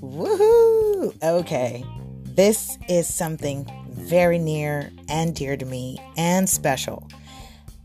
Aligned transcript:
Woohoo! 0.00 1.14
Okay, 1.22 1.84
this 2.24 2.76
is 2.88 3.06
something 3.12 3.64
very 3.90 4.38
near 4.38 4.90
and 5.08 5.34
dear 5.34 5.56
to 5.56 5.64
me 5.64 5.98
and 6.16 6.48
special. 6.48 7.08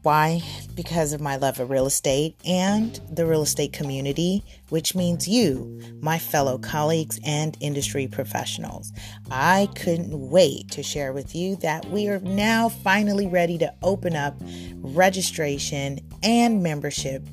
Why? 0.03 0.41
Because 0.75 1.13
of 1.13 1.21
my 1.21 1.37
love 1.37 1.61
of 1.61 1.69
real 1.69 1.85
estate 1.85 2.35
and 2.45 2.99
the 3.09 3.25
real 3.25 3.41
estate 3.41 3.71
community, 3.71 4.43
which 4.67 4.95
means 4.95 5.29
you, 5.29 5.81
my 6.01 6.19
fellow 6.19 6.57
colleagues 6.57 7.21
and 7.25 7.55
industry 7.61 8.07
professionals. 8.07 8.91
I 9.31 9.69
couldn't 9.75 10.29
wait 10.29 10.69
to 10.71 10.83
share 10.83 11.13
with 11.13 11.33
you 11.33 11.55
that 11.57 11.85
we 11.85 12.09
are 12.09 12.19
now 12.19 12.67
finally 12.67 13.27
ready 13.27 13.57
to 13.59 13.73
open 13.81 14.13
up 14.13 14.35
registration 14.81 16.01
and 16.21 16.61
membership 16.61 17.25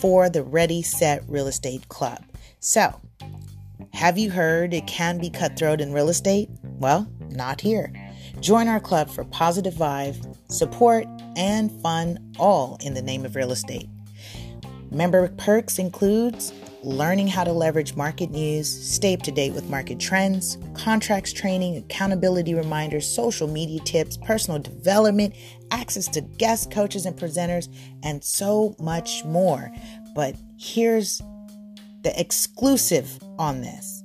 for 0.00 0.28
the 0.28 0.42
Ready 0.42 0.82
Set 0.82 1.22
Real 1.28 1.46
Estate 1.46 1.88
Club. 1.88 2.24
So, 2.58 3.00
have 3.92 4.18
you 4.18 4.30
heard 4.30 4.74
it 4.74 4.88
can 4.88 5.18
be 5.18 5.30
cutthroat 5.30 5.80
in 5.80 5.92
real 5.92 6.08
estate? 6.08 6.50
Well, 6.64 7.08
not 7.30 7.60
here. 7.60 7.92
Join 8.40 8.68
our 8.68 8.80
club 8.80 9.10
for 9.10 9.24
positive 9.24 9.74
vibe, 9.74 10.36
support, 10.48 11.06
and 11.36 11.70
fun, 11.82 12.18
all 12.38 12.78
in 12.80 12.94
the 12.94 13.02
name 13.02 13.24
of 13.24 13.34
real 13.34 13.50
estate. 13.50 13.88
Member 14.90 15.28
perks 15.36 15.78
includes 15.78 16.52
learning 16.82 17.26
how 17.26 17.42
to 17.42 17.52
leverage 17.52 17.96
market 17.96 18.30
news, 18.30 18.68
stay 18.68 19.14
up 19.14 19.22
to 19.22 19.32
date 19.32 19.52
with 19.52 19.68
market 19.68 19.98
trends, 19.98 20.56
contracts 20.74 21.32
training, 21.32 21.76
accountability 21.76 22.54
reminders, 22.54 23.08
social 23.08 23.48
media 23.48 23.80
tips, 23.80 24.16
personal 24.18 24.60
development, 24.60 25.34
access 25.72 26.06
to 26.06 26.20
guest 26.20 26.70
coaches 26.70 27.04
and 27.04 27.16
presenters, 27.16 27.68
and 28.04 28.22
so 28.22 28.76
much 28.78 29.24
more. 29.24 29.72
But 30.14 30.36
here's 30.58 31.20
the 32.02 32.12
exclusive 32.18 33.18
on 33.38 33.62
this. 33.62 33.95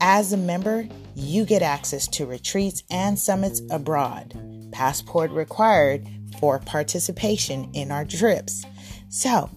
As 0.00 0.32
a 0.32 0.36
member, 0.36 0.86
you 1.16 1.44
get 1.44 1.60
access 1.60 2.06
to 2.08 2.26
retreats 2.26 2.84
and 2.88 3.18
summits 3.18 3.60
abroad. 3.70 4.32
Passport 4.70 5.32
required 5.32 6.06
for 6.38 6.60
participation 6.60 7.68
in 7.74 7.90
our 7.90 8.04
trips. 8.04 8.64
So, 9.08 9.50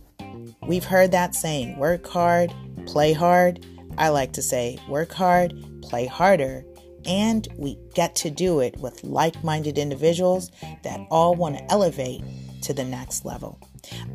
we've 0.66 0.84
heard 0.84 1.12
that 1.12 1.36
saying 1.36 1.78
work 1.78 2.08
hard, 2.08 2.52
play 2.88 3.14
hard. 3.14 3.64
I 4.00 4.09
like 4.09 4.34
to 4.34 4.42
say 4.42 4.80
work 4.89 5.12
hard, 5.12 5.53
play 5.84 6.08
harder, 6.08 6.66
and 7.06 7.47
we 7.56 7.78
get 7.94 8.16
to 8.17 8.31
do 8.31 8.62
it 8.62 8.78
with 8.78 9.03
like 9.03 9.44
minded 9.44 9.78
individuals 9.78 10.50
that 10.84 11.06
all 11.12 11.36
want 11.36 11.58
to 11.58 11.72
elevate 11.72 12.23
to 12.64 12.73
the 12.73 12.84
next 12.84 13.25
level. 13.25 13.59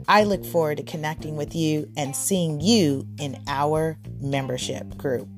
I 0.09 0.25
look 0.25 0.45
forward 0.45 0.79
to 0.79 0.83
connecting 0.83 1.37
with 1.37 1.55
you 1.55 1.89
and 1.97 2.17
seeing 2.17 2.61
you 2.61 3.07
in 3.19 3.41
our 3.47 3.97
membership 4.21 4.97
group. 4.97 5.29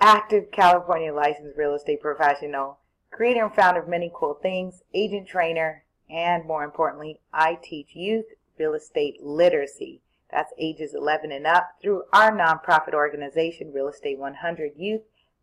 Active 0.00 0.50
California 0.52 1.12
licensed 1.12 1.56
real 1.56 1.74
estate 1.74 2.00
professional 2.00 2.78
creator 3.10 3.44
and 3.44 3.54
founder 3.54 3.80
of 3.80 3.88
many 3.88 4.12
cool 4.14 4.34
things, 4.34 4.82
agent 4.94 5.26
trainer, 5.26 5.82
and 6.08 6.44
more 6.44 6.62
importantly, 6.62 7.20
I 7.32 7.58
teach 7.60 7.94
youth 7.94 8.26
real 8.58 8.74
estate 8.74 9.22
literacy. 9.22 10.00
That's 10.30 10.52
ages 10.58 10.94
11 10.94 11.32
and 11.32 11.46
up 11.46 11.76
through 11.80 12.04
our 12.12 12.30
nonprofit 12.30 12.92
organization, 12.92 13.72
Real 13.72 13.88
Estate 13.88 14.18
100 14.18 14.72
Youth 14.76 15.02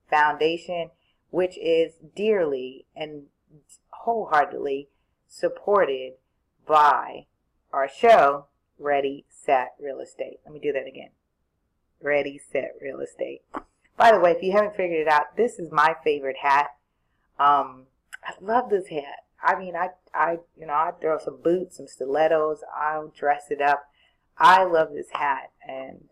Foundation, 0.10 0.92
which 1.32 1.58
is 1.58 1.94
dearly 2.16 2.86
and 2.96 3.24
wholeheartedly 3.90 4.90
supported 5.28 6.14
by 6.68 7.26
our 7.74 7.90
show, 7.90 8.46
Ready, 8.78 9.26
Set, 9.30 9.74
Real 9.80 10.00
Estate. 10.00 10.40
Let 10.46 10.54
me 10.54 10.60
do 10.60 10.72
that 10.74 10.88
again. 10.88 11.10
Ready, 12.02 12.38
Set, 12.38 12.76
Real 12.80 13.00
Estate. 13.00 13.42
By 13.98 14.12
the 14.12 14.20
way, 14.20 14.32
if 14.32 14.44
you 14.44 14.52
haven't 14.52 14.76
figured 14.76 15.08
it 15.08 15.12
out, 15.12 15.36
this 15.36 15.58
is 15.58 15.72
my 15.72 15.96
favorite 16.04 16.38
hat 16.44 16.76
um, 17.38 17.88
I 18.24 18.34
love 18.42 18.70
this 18.70 18.88
hat. 18.88 19.25
I 19.46 19.60
mean, 19.60 19.76
I, 19.76 19.90
I, 20.14 20.38
you 20.58 20.66
know, 20.66 20.74
I 20.74 20.92
throw 21.00 21.20
some 21.20 21.40
boots, 21.42 21.78
some 21.78 21.88
stilettos. 21.88 22.60
I'll 22.76 23.14
dress 23.16 23.46
it 23.52 23.62
up. 23.62 23.84
I 24.38 24.64
love 24.64 24.90
this 24.94 25.10
hat, 25.14 25.52
and 25.66 26.10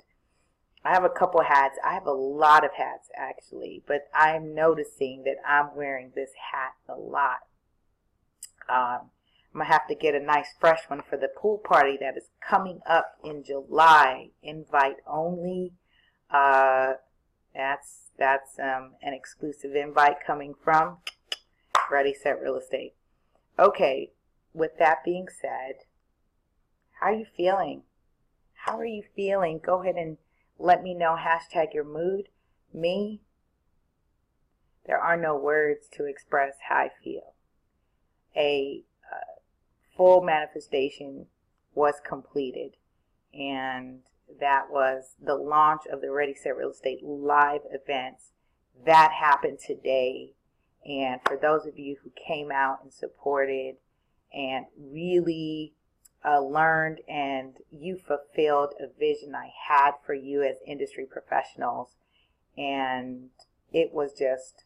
I 0.86 0.94
have 0.94 1.04
a 1.04 1.10
couple 1.10 1.42
hats. 1.42 1.78
I 1.84 1.94
have 1.94 2.06
a 2.06 2.12
lot 2.12 2.64
of 2.64 2.72
hats 2.78 3.10
actually, 3.18 3.84
but 3.88 4.08
I'm 4.14 4.54
noticing 4.54 5.24
that 5.24 5.38
I'm 5.46 5.76
wearing 5.76 6.12
this 6.14 6.30
hat 6.52 6.74
a 6.88 6.96
lot. 6.96 7.40
Um, 8.70 9.10
I'm 9.54 9.62
gonna 9.62 9.66
have 9.66 9.88
to 9.88 9.96
get 9.96 10.16
a 10.16 10.20
nice 10.20 10.54
fresh 10.60 10.82
one 10.88 11.02
for 11.10 11.18
the 11.18 11.28
pool 11.28 11.58
party 11.58 11.98
that 12.00 12.18
is 12.18 12.30
coming 12.48 12.80
up 12.88 13.16
in 13.24 13.44
July. 13.44 14.30
Invite 14.42 14.98
only. 15.08 15.74
Uh, 16.30 16.94
that's 17.56 18.12
that's 18.18 18.60
um, 18.60 18.94
an 19.02 19.14
exclusive 19.14 19.76
invite 19.76 20.18
coming 20.26 20.54
from 20.64 20.98
Ready 21.92 22.14
Set 22.14 22.42
Real 22.42 22.58
Estate. 22.58 22.94
Okay, 23.58 24.12
with 24.54 24.78
that 24.80 25.04
being 25.04 25.28
said, 25.30 25.86
how 27.00 27.08
are 27.08 27.14
you 27.14 27.26
feeling? 27.36 27.84
How 28.66 28.78
are 28.80 28.86
you 28.86 29.04
feeling? 29.16 29.60
Go 29.64 29.82
ahead 29.82 29.96
and 29.96 30.18
let 30.58 30.82
me 30.82 30.94
know. 30.94 31.18
Hashtag 31.20 31.74
your 31.74 31.84
mood. 31.84 32.30
Me, 32.74 33.22
there 34.86 35.00
are 35.00 35.18
no 35.18 35.38
words 35.38 35.88
to 35.94 36.06
express 36.06 36.56
how 36.68 36.76
I 36.76 36.90
feel. 37.04 37.34
A 38.36 38.84
uh, 39.12 39.40
full 39.96 40.22
manifestation 40.22 41.28
was 41.76 41.96
completed, 42.08 42.78
and 43.34 44.00
that 44.40 44.72
was 44.72 45.16
the 45.24 45.36
launch 45.36 45.82
of 45.92 46.02
the 46.02 46.12
Ready 46.12 46.34
Set 46.34 46.58
Real 46.58 46.72
Estate 46.72 47.04
live 47.04 47.62
events. 47.72 48.32
That 48.86 49.12
happened 49.12 49.60
today. 49.66 50.32
And 50.86 51.22
for 51.26 51.38
those 51.38 51.66
of 51.66 51.80
you 51.80 51.98
who 52.04 52.12
came 52.28 52.52
out 52.52 52.80
and 52.84 52.92
supported 52.94 53.76
and 54.34 54.66
really 54.78 55.74
uh, 56.26 56.42
learned 56.42 57.00
and 57.08 57.56
you 57.70 57.98
fulfilled 57.98 58.74
a 58.80 58.88
vision 58.98 59.36
I 59.36 59.52
had 59.68 59.92
for 60.06 60.14
you 60.14 60.44
as 60.44 60.58
industry 60.66 61.06
professionals. 61.06 61.90
And 62.58 63.30
it 63.72 63.94
was 63.94 64.12
just, 64.18 64.66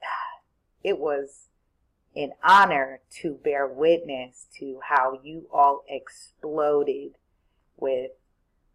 it 0.84 0.98
was 0.98 1.48
an 2.14 2.32
honor 2.44 3.00
to 3.22 3.34
bear 3.42 3.66
witness 3.66 4.46
to 4.58 4.80
how 4.88 5.18
you 5.22 5.46
all 5.52 5.84
exploded 5.88 7.12
with 7.76 8.12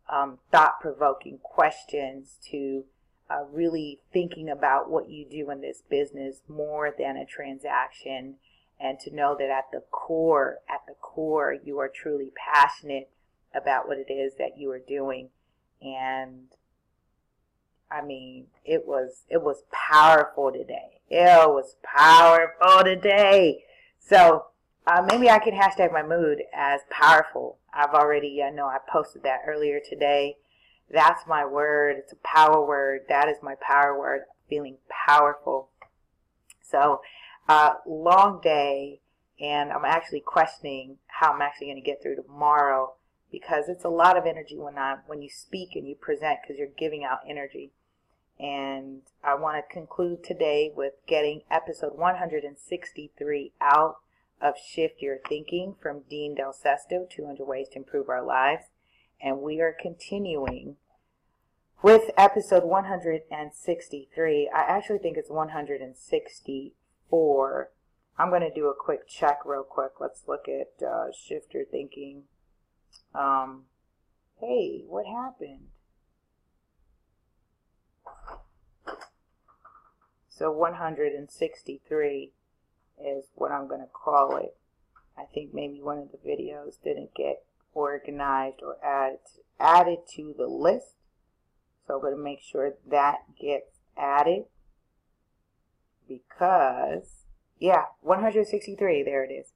um, 0.09 0.39
thought 0.51 0.79
provoking 0.81 1.39
questions 1.43 2.37
to 2.49 2.85
uh, 3.29 3.43
really 3.51 3.99
thinking 4.11 4.49
about 4.49 4.89
what 4.89 5.09
you 5.09 5.25
do 5.25 5.49
in 5.51 5.61
this 5.61 5.81
business 5.89 6.41
more 6.47 6.93
than 6.97 7.17
a 7.17 7.25
transaction 7.25 8.35
and 8.79 8.99
to 8.99 9.13
know 9.13 9.35
that 9.37 9.49
at 9.49 9.65
the 9.71 9.81
core, 9.91 10.59
at 10.69 10.81
the 10.87 10.93
core, 10.93 11.55
you 11.63 11.79
are 11.79 11.89
truly 11.89 12.31
passionate 12.35 13.09
about 13.53 13.87
what 13.87 13.97
it 13.97 14.11
is 14.11 14.33
that 14.37 14.57
you 14.57 14.71
are 14.71 14.79
doing. 14.79 15.29
And 15.81 16.47
I 17.89 18.01
mean, 18.01 18.47
it 18.65 18.85
was 18.85 19.23
it 19.29 19.41
was 19.41 19.63
powerful 19.71 20.51
today. 20.51 21.01
It 21.09 21.49
was 21.49 21.75
powerful 21.83 22.83
today. 22.83 23.63
So 23.99 24.47
uh, 24.85 25.05
maybe 25.09 25.29
I 25.29 25.39
can 25.39 25.53
hashtag 25.53 25.91
my 25.91 26.03
mood 26.03 26.43
as 26.53 26.81
powerful. 26.89 27.57
I've 27.73 27.93
already, 27.93 28.41
I 28.41 28.49
know 28.49 28.67
I 28.67 28.77
posted 28.89 29.23
that 29.23 29.41
earlier 29.47 29.79
today. 29.79 30.37
That's 30.91 31.27
my 31.27 31.45
word. 31.45 31.97
It's 31.97 32.13
a 32.13 32.17
power 32.23 32.65
word. 32.65 33.01
That 33.09 33.27
is 33.27 33.37
my 33.41 33.55
power 33.55 33.97
word. 33.97 34.21
Feeling 34.49 34.77
powerful. 35.07 35.69
So, 36.61 37.01
uh, 37.47 37.73
long 37.85 38.39
day, 38.41 39.01
and 39.39 39.71
I'm 39.71 39.85
actually 39.85 40.21
questioning 40.21 40.97
how 41.07 41.33
I'm 41.33 41.41
actually 41.41 41.67
going 41.67 41.81
to 41.83 41.89
get 41.89 42.01
through 42.01 42.15
tomorrow 42.15 42.93
because 43.31 43.67
it's 43.67 43.83
a 43.83 43.89
lot 43.89 44.17
of 44.17 44.25
energy 44.25 44.57
when 44.57 44.77
I 44.77 44.97
when 45.05 45.21
you 45.21 45.29
speak 45.29 45.69
and 45.75 45.87
you 45.87 45.95
present 45.95 46.39
because 46.41 46.57
you're 46.57 46.67
giving 46.67 47.03
out 47.03 47.19
energy. 47.27 47.71
And 48.39 49.01
I 49.23 49.35
want 49.35 49.57
to 49.57 49.73
conclude 49.73 50.23
today 50.23 50.71
with 50.73 50.93
getting 51.07 51.41
episode 51.49 51.97
163 51.97 53.51
out 53.59 53.97
of 54.39 54.53
Shift 54.57 55.01
Your 55.01 55.17
Thinking 55.27 55.75
from 55.81 56.03
Dean 56.07 56.35
Del 56.35 56.53
Sesto, 56.53 57.09
200 57.09 57.45
Ways 57.45 57.69
to 57.69 57.77
Improve 57.77 58.09
Our 58.09 58.23
Lives. 58.23 58.65
And 59.21 59.41
we 59.41 59.61
are 59.61 59.75
continuing 59.79 60.77
with 61.81 62.11
episode 62.17 62.63
163. 62.63 64.49
I 64.53 64.59
actually 64.59 64.97
think 64.99 65.17
it's 65.17 65.29
164. 65.29 67.69
I'm 68.19 68.29
going 68.29 68.41
to 68.41 68.53
do 68.53 68.67
a 68.67 68.73
quick 68.73 69.07
check 69.07 69.39
real 69.45 69.63
quick. 69.63 69.99
Let's 69.99 70.23
look 70.27 70.47
at 70.47 70.71
uh, 70.85 71.07
Shift 71.11 71.53
Your 71.53 71.65
Thinking. 71.65 72.23
Um, 73.13 73.65
hey, 74.39 74.83
what 74.87 75.05
happened? 75.05 75.67
So 80.29 80.51
163 80.51 82.31
is 83.03 83.25
what 83.33 83.51
I'm 83.51 83.67
going 83.67 83.81
to 83.81 83.87
call 83.87 84.37
it. 84.37 84.55
I 85.17 85.25
think 85.25 85.53
maybe 85.53 85.81
one 85.81 85.97
of 85.97 86.11
the 86.11 86.17
videos 86.17 86.81
didn't 86.83 87.15
get 87.15 87.43
organized 87.77 88.61
or 88.63 88.83
added, 88.83 89.19
added 89.59 89.99
to 90.15 90.33
the 90.35 90.47
list. 90.47 90.95
So 91.85 91.95
I'm 91.95 92.01
going 92.01 92.17
to 92.17 92.21
make 92.21 92.41
sure 92.41 92.73
that 92.89 93.19
gets 93.39 93.77
added 93.95 94.45
because, 96.07 97.25
yeah, 97.59 97.83
163, 98.01 99.03
there 99.03 99.23
it 99.23 99.31
is. 99.31 99.53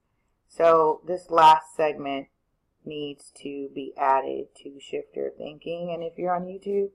So 0.47 1.01
this 1.06 1.29
last 1.29 1.75
segment 1.75 2.27
needs 2.85 3.31
to 3.41 3.69
be 3.73 3.94
added 3.97 4.47
to 4.63 4.79
Shift 4.79 5.15
Your 5.15 5.31
Thinking. 5.31 5.91
And 5.91 6.03
if 6.03 6.18
you're 6.18 6.35
on 6.35 6.44
YouTube, 6.44 6.89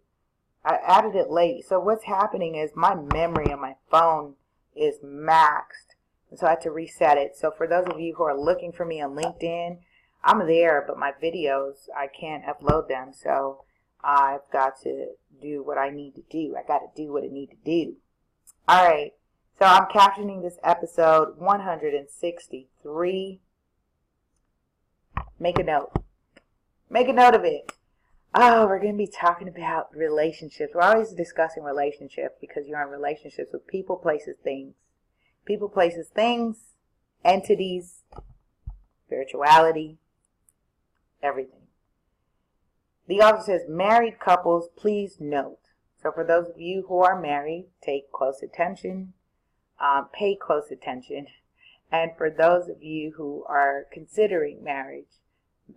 I 0.64 0.78
added 0.86 1.16
it 1.16 1.28
late. 1.28 1.64
So 1.66 1.80
what's 1.80 2.04
happening 2.04 2.54
is 2.54 2.70
my 2.74 2.94
memory 2.94 3.52
on 3.52 3.60
my 3.60 3.74
phone 3.90 4.34
is 4.76 4.98
maxed. 5.04 5.96
And 6.30 6.38
so 6.38 6.46
I 6.46 6.50
had 6.50 6.60
to 6.62 6.70
reset 6.70 7.18
it. 7.18 7.36
So 7.36 7.50
for 7.50 7.66
those 7.66 7.86
of 7.86 8.00
you 8.00 8.14
who 8.16 8.24
are 8.24 8.38
looking 8.38 8.72
for 8.72 8.84
me 8.84 9.00
on 9.00 9.16
LinkedIn, 9.16 9.78
I'm 10.26 10.46
there, 10.46 10.84
but 10.86 10.98
my 10.98 11.12
videos, 11.22 11.88
I 11.96 12.08
can't 12.08 12.44
upload 12.44 12.88
them. 12.88 13.12
So 13.12 13.62
I've 14.02 14.40
got 14.52 14.80
to 14.82 15.12
do 15.40 15.62
what 15.62 15.78
I 15.78 15.88
need 15.90 16.16
to 16.16 16.22
do. 16.28 16.56
I 16.58 16.64
got 16.66 16.80
to 16.80 16.88
do 16.96 17.12
what 17.12 17.22
I 17.22 17.28
need 17.28 17.50
to 17.50 17.56
do. 17.64 17.94
All 18.66 18.84
right. 18.84 19.12
So 19.60 19.64
I'm 19.64 19.86
captioning 19.86 20.42
this 20.42 20.58
episode 20.64 21.38
163. 21.38 23.40
Make 25.38 25.60
a 25.60 25.62
note. 25.62 25.92
Make 26.90 27.08
a 27.08 27.12
note 27.12 27.36
of 27.36 27.44
it. 27.44 27.70
Oh, 28.34 28.66
we're 28.66 28.80
going 28.80 28.94
to 28.94 28.98
be 28.98 29.06
talking 29.06 29.46
about 29.48 29.96
relationships. 29.96 30.72
We're 30.74 30.82
always 30.82 31.12
discussing 31.12 31.62
relationships 31.62 32.34
because 32.40 32.66
you're 32.66 32.82
in 32.82 32.88
relationships 32.88 33.52
with 33.52 33.68
people, 33.68 33.94
places, 33.96 34.34
things. 34.42 34.74
People, 35.46 35.68
places, 35.68 36.08
things, 36.08 36.72
entities, 37.24 38.02
spirituality, 39.06 39.98
everything. 41.22 41.66
The 43.08 43.20
author 43.20 43.42
says, 43.42 43.62
married 43.68 44.18
couples, 44.18 44.68
please 44.76 45.18
note. 45.20 45.58
So 46.02 46.10
for 46.12 46.24
those 46.24 46.48
of 46.48 46.60
you 46.60 46.86
who 46.88 47.00
are 47.02 47.20
married, 47.20 47.66
take 47.82 48.12
close 48.12 48.42
attention, 48.42 49.12
um, 49.80 50.08
pay 50.12 50.36
close 50.36 50.70
attention. 50.70 51.26
And 51.90 52.12
for 52.16 52.30
those 52.30 52.68
of 52.68 52.82
you 52.82 53.14
who 53.16 53.44
are 53.48 53.86
considering 53.92 54.62
marriage, 54.62 55.20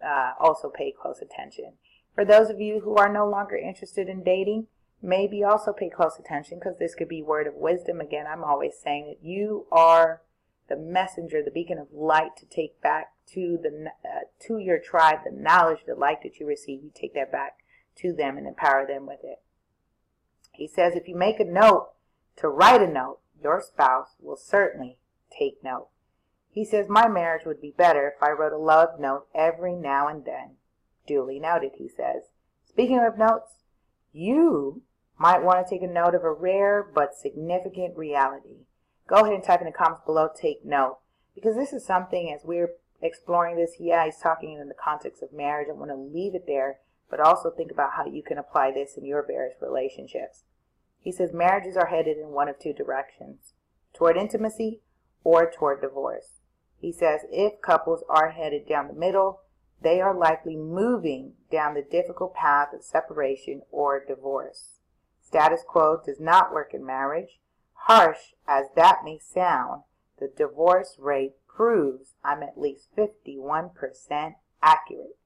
uh, 0.03 0.33
also 0.39 0.69
pay 0.69 0.91
close 0.91 1.21
attention. 1.21 1.73
For 2.15 2.25
those 2.25 2.49
of 2.49 2.59
you 2.59 2.81
who 2.81 2.95
are 2.95 3.11
no 3.11 3.27
longer 3.29 3.55
interested 3.55 4.09
in 4.09 4.23
dating, 4.23 4.67
maybe 5.01 5.43
also 5.43 5.71
pay 5.71 5.89
close 5.89 6.19
attention 6.19 6.59
because 6.59 6.77
this 6.77 6.95
could 6.95 7.07
be 7.07 7.21
word 7.21 7.47
of 7.47 7.53
wisdom. 7.53 8.01
Again, 8.01 8.25
I'm 8.27 8.43
always 8.43 8.73
saying 8.77 9.07
that 9.07 9.27
you 9.27 9.67
are 9.71 10.21
the 10.67 10.75
messenger, 10.75 11.41
the 11.43 11.51
beacon 11.51 11.77
of 11.77 11.87
light 11.93 12.35
to 12.37 12.45
take 12.45 12.81
back 12.81 13.13
to 13.33 13.59
the 13.61 13.91
uh, 14.05 14.21
to 14.47 14.57
your 14.57 14.79
tribe 14.79 15.19
the 15.25 15.31
knowledge, 15.31 15.79
the 15.85 15.95
light 15.95 16.23
that 16.23 16.39
you 16.39 16.47
receive. 16.47 16.83
You 16.83 16.91
take 16.93 17.13
that 17.13 17.31
back 17.31 17.57
to 17.97 18.13
them 18.13 18.37
and 18.37 18.47
empower 18.47 18.85
them 18.87 19.05
with 19.05 19.19
it. 19.23 19.41
He 20.53 20.67
says, 20.67 20.93
if 20.95 21.07
you 21.07 21.15
make 21.15 21.39
a 21.39 21.45
note 21.45 21.91
to 22.37 22.49
write 22.49 22.81
a 22.81 22.87
note, 22.87 23.19
your 23.41 23.61
spouse 23.61 24.15
will 24.19 24.37
certainly 24.37 24.97
take 25.37 25.63
note. 25.63 25.87
He 26.51 26.65
says, 26.65 26.87
my 26.89 27.07
marriage 27.07 27.45
would 27.45 27.61
be 27.61 27.73
better 27.77 28.07
if 28.07 28.21
I 28.21 28.31
wrote 28.31 28.53
a 28.53 28.57
love 28.57 28.99
note 28.99 29.27
every 29.33 29.75
now 29.75 30.07
and 30.07 30.25
then. 30.25 30.55
Duly 31.07 31.39
noted, 31.39 31.73
he 31.77 31.87
says. 31.87 32.23
Speaking 32.67 32.99
of 32.99 33.17
notes, 33.17 33.63
you 34.11 34.81
might 35.17 35.43
want 35.43 35.65
to 35.65 35.69
take 35.69 35.83
a 35.83 35.91
note 35.91 36.15
of 36.15 36.23
a 36.23 36.31
rare 36.31 36.83
but 36.83 37.15
significant 37.15 37.97
reality. 37.97 38.65
Go 39.07 39.17
ahead 39.17 39.33
and 39.33 39.43
type 39.43 39.61
in 39.61 39.65
the 39.65 39.71
comments 39.71 40.01
below, 40.05 40.29
take 40.35 40.65
note. 40.65 40.99
Because 41.35 41.55
this 41.55 41.73
is 41.73 41.85
something, 41.85 42.33
as 42.33 42.43
we're 42.43 42.71
exploring 43.01 43.55
this, 43.55 43.75
yeah, 43.79 44.05
he's 44.05 44.17
talking 44.17 44.53
in 44.53 44.67
the 44.67 44.73
context 44.73 45.23
of 45.23 45.33
marriage. 45.33 45.67
I 45.69 45.73
want 45.73 45.91
to 45.91 45.95
leave 45.95 46.35
it 46.35 46.45
there, 46.47 46.79
but 47.09 47.19
also 47.19 47.49
think 47.49 47.71
about 47.71 47.93
how 47.93 48.05
you 48.05 48.23
can 48.23 48.37
apply 48.37 48.71
this 48.71 48.97
in 48.97 49.05
your 49.05 49.25
various 49.25 49.55
relationships. 49.61 50.43
He 50.99 51.11
says 51.11 51.31
marriages 51.33 51.77
are 51.77 51.87
headed 51.87 52.17
in 52.17 52.29
one 52.29 52.49
of 52.49 52.59
two 52.59 52.73
directions, 52.73 53.53
toward 53.93 54.17
intimacy 54.17 54.81
or 55.23 55.49
toward 55.49 55.81
divorce. 55.81 56.41
He 56.77 56.91
says 56.91 57.21
if 57.29 57.61
couples 57.61 58.03
are 58.09 58.31
headed 58.31 58.67
down 58.67 58.87
the 58.87 58.93
middle, 58.93 59.41
they 59.81 60.01
are 60.01 60.13
likely 60.13 60.57
moving 60.57 61.33
down 61.51 61.73
the 61.73 61.81
difficult 61.81 62.33
path 62.33 62.69
of 62.73 62.83
separation 62.83 63.61
or 63.71 64.03
divorce. 64.05 64.79
Status 65.21 65.61
quo 65.65 66.01
does 66.05 66.19
not 66.19 66.53
work 66.53 66.73
in 66.73 66.85
marriage. 66.85 67.39
Harsh 67.83 68.33
as 68.47 68.65
that 68.75 68.99
may 69.05 69.19
sound, 69.19 69.83
the 70.19 70.27
divorce 70.27 70.97
rate 70.99 71.35
proves 71.59 72.13
I'm 72.23 72.41
at 72.41 72.57
least 72.57 72.87
51% 72.95 74.35
accurate. 74.63 75.17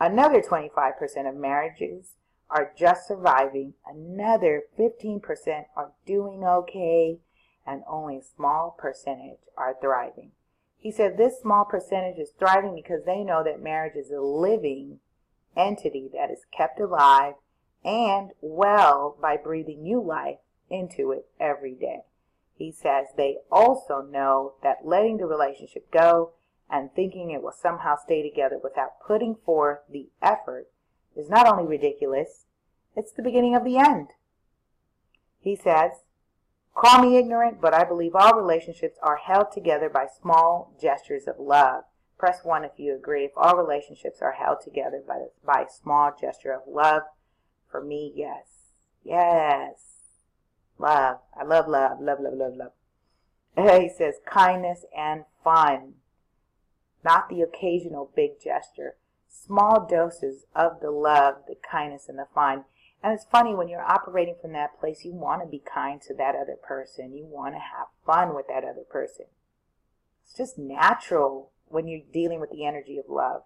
Another 0.00 0.42
25% 0.42 1.28
of 1.28 1.36
marriages 1.36 2.14
are 2.50 2.72
just 2.76 3.06
surviving, 3.06 3.74
another 3.86 4.64
15% 4.76 5.20
are 5.76 5.92
doing 6.04 6.42
okay, 6.42 7.20
and 7.64 7.84
only 7.88 8.16
a 8.16 8.22
small 8.36 8.76
percentage 8.76 9.38
are 9.56 9.76
thriving. 9.80 10.32
He 10.76 10.90
said 10.90 11.16
this 11.16 11.40
small 11.40 11.64
percentage 11.64 12.18
is 12.18 12.32
thriving 12.36 12.74
because 12.74 13.04
they 13.06 13.22
know 13.22 13.44
that 13.44 13.62
marriage 13.62 13.94
is 13.94 14.10
a 14.10 14.20
living 14.20 14.98
entity 15.56 16.10
that 16.12 16.32
is 16.32 16.46
kept 16.50 16.80
alive 16.80 17.34
and 17.84 18.30
well 18.40 19.16
by 19.22 19.36
breathing 19.36 19.84
new 19.84 20.02
life 20.02 20.38
into 20.68 21.12
it 21.12 21.28
every 21.38 21.74
day. 21.74 22.00
He 22.56 22.70
says 22.70 23.08
they 23.16 23.38
also 23.50 24.00
know 24.02 24.54
that 24.62 24.84
letting 24.86 25.16
the 25.16 25.26
relationship 25.26 25.90
go 25.90 26.32
and 26.70 26.92
thinking 26.92 27.30
it 27.30 27.42
will 27.42 27.52
somehow 27.52 27.96
stay 27.96 28.22
together 28.22 28.58
without 28.62 29.00
putting 29.06 29.34
forth 29.34 29.80
the 29.90 30.08
effort 30.22 30.68
is 31.16 31.28
not 31.28 31.46
only 31.46 31.66
ridiculous, 31.66 32.46
it's 32.96 33.12
the 33.12 33.22
beginning 33.22 33.54
of 33.54 33.64
the 33.64 33.76
end. 33.76 34.08
He 35.40 35.56
says, 35.56 36.04
Call 36.74 37.02
me 37.02 37.16
ignorant, 37.16 37.60
but 37.60 37.74
I 37.74 37.84
believe 37.84 38.14
all 38.14 38.34
relationships 38.34 38.98
are 39.02 39.16
held 39.16 39.52
together 39.52 39.88
by 39.88 40.06
small 40.06 40.74
gestures 40.80 41.28
of 41.28 41.38
love. 41.38 41.84
Press 42.18 42.40
1 42.42 42.64
if 42.64 42.72
you 42.78 42.94
agree. 42.94 43.24
If 43.24 43.32
all 43.36 43.56
relationships 43.56 44.20
are 44.22 44.32
held 44.32 44.60
together 44.62 45.02
by, 45.06 45.26
by 45.44 45.62
a 45.62 45.70
small 45.70 46.12
gesture 46.18 46.52
of 46.52 46.62
love, 46.66 47.02
for 47.70 47.82
me, 47.82 48.12
yes. 48.14 48.72
Yes. 49.04 49.93
Love. 50.78 51.18
I 51.38 51.44
love 51.44 51.68
love. 51.68 52.00
Love, 52.00 52.18
love, 52.20 52.34
love, 52.34 52.54
love. 52.56 52.72
He 53.80 53.88
says 53.88 54.14
kindness 54.26 54.84
and 54.96 55.24
fun. 55.42 55.94
Not 57.04 57.28
the 57.28 57.42
occasional 57.42 58.10
big 58.16 58.40
gesture. 58.42 58.96
Small 59.28 59.86
doses 59.86 60.46
of 60.54 60.80
the 60.80 60.90
love, 60.90 61.42
the 61.46 61.56
kindness, 61.70 62.08
and 62.08 62.18
the 62.18 62.26
fun. 62.34 62.64
And 63.02 63.12
it's 63.12 63.26
funny 63.30 63.54
when 63.54 63.68
you're 63.68 63.84
operating 63.84 64.36
from 64.40 64.52
that 64.52 64.80
place, 64.80 65.04
you 65.04 65.12
want 65.12 65.42
to 65.42 65.48
be 65.48 65.62
kind 65.62 66.00
to 66.02 66.14
that 66.14 66.34
other 66.34 66.56
person. 66.56 67.14
You 67.14 67.26
want 67.26 67.54
to 67.54 67.58
have 67.58 67.88
fun 68.06 68.34
with 68.34 68.46
that 68.48 68.64
other 68.64 68.84
person. 68.88 69.26
It's 70.24 70.34
just 70.34 70.56
natural 70.56 71.50
when 71.68 71.86
you're 71.86 72.00
dealing 72.12 72.40
with 72.40 72.50
the 72.50 72.64
energy 72.64 72.96
of 72.96 73.04
love. 73.08 73.42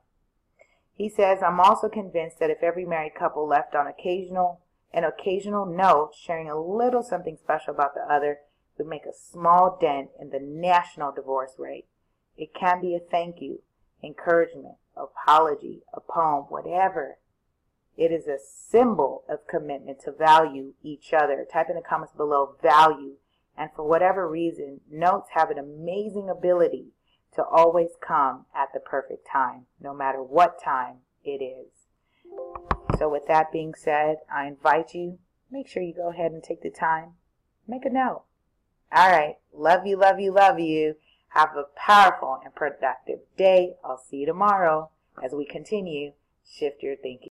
He 0.94 1.08
says, 1.08 1.42
I'm 1.42 1.58
also 1.58 1.88
convinced 1.88 2.38
that 2.38 2.50
if 2.50 2.62
every 2.62 2.84
married 2.84 3.14
couple 3.16 3.48
left 3.48 3.74
on 3.74 3.88
occasional 3.88 4.60
an 4.92 5.04
occasional 5.04 5.66
note 5.66 6.12
sharing 6.18 6.48
a 6.48 6.60
little 6.60 7.02
something 7.02 7.36
special 7.36 7.74
about 7.74 7.94
the 7.94 8.12
other 8.12 8.38
would 8.78 8.86
make 8.86 9.06
a 9.06 9.12
small 9.12 9.76
dent 9.80 10.10
in 10.20 10.30
the 10.30 10.40
national 10.40 11.12
divorce 11.12 11.52
rate. 11.58 11.86
It 12.36 12.54
can 12.54 12.80
be 12.80 12.94
a 12.94 13.00
thank 13.00 13.40
you, 13.40 13.62
encouragement, 14.02 14.76
apology, 14.96 15.82
a 15.92 16.00
poem, 16.00 16.44
whatever. 16.48 17.18
It 17.96 18.12
is 18.12 18.28
a 18.28 18.38
symbol 18.38 19.24
of 19.28 19.48
commitment 19.48 20.00
to 20.04 20.12
value 20.12 20.74
each 20.82 21.12
other. 21.12 21.44
Type 21.52 21.66
in 21.68 21.76
the 21.76 21.82
comments 21.82 22.14
below 22.16 22.54
value. 22.62 23.14
And 23.56 23.70
for 23.74 23.84
whatever 23.84 24.28
reason, 24.28 24.80
notes 24.88 25.30
have 25.34 25.50
an 25.50 25.58
amazing 25.58 26.30
ability 26.30 26.92
to 27.34 27.42
always 27.44 27.90
come 28.00 28.46
at 28.54 28.68
the 28.72 28.80
perfect 28.80 29.26
time, 29.30 29.66
no 29.80 29.92
matter 29.92 30.22
what 30.22 30.62
time 30.62 30.98
it 31.24 31.42
is. 31.42 31.77
So 32.98 33.08
with 33.08 33.26
that 33.28 33.52
being 33.52 33.74
said, 33.76 34.16
I 34.32 34.46
invite 34.46 34.92
you, 34.92 35.18
make 35.52 35.68
sure 35.68 35.82
you 35.82 35.94
go 35.94 36.10
ahead 36.10 36.32
and 36.32 36.42
take 36.42 36.62
the 36.62 36.70
time, 36.70 37.12
make 37.68 37.84
a 37.84 37.90
note. 37.90 38.24
All 38.90 39.10
right. 39.10 39.36
Love 39.52 39.86
you, 39.86 39.96
love 39.96 40.18
you, 40.18 40.32
love 40.32 40.58
you. 40.58 40.96
Have 41.28 41.50
a 41.56 41.64
powerful 41.76 42.40
and 42.44 42.54
productive 42.54 43.20
day. 43.36 43.74
I'll 43.84 44.02
see 44.10 44.18
you 44.18 44.26
tomorrow 44.26 44.90
as 45.22 45.32
we 45.32 45.44
continue 45.44 46.12
Shift 46.44 46.82
Your 46.82 46.96
Thinking. 46.96 47.30